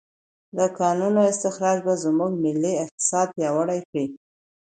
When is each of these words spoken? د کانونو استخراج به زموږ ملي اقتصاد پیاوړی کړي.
د 0.57 0.59
کانونو 0.79 1.19
استخراج 1.31 1.77
به 1.85 1.93
زموږ 2.03 2.31
ملي 2.43 2.73
اقتصاد 2.83 3.27
پیاوړی 3.37 3.79
کړي. 3.89 4.05